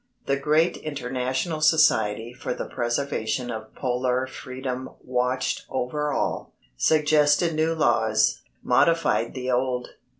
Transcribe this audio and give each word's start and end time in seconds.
The 0.25 0.35
great 0.35 0.77
international 0.77 1.61
society 1.61 2.33
for 2.33 2.55
the 2.55 2.65
preservation 2.65 3.51
of 3.51 3.75
Polar 3.75 4.25
freedom 4.25 4.89
watched 5.03 5.63
over 5.69 6.11
all, 6.11 6.55
suggested 6.75 7.53
new 7.53 7.75
laws, 7.75 8.41
modified 8.63 9.35
the 9.35 9.51
old. 9.51 9.89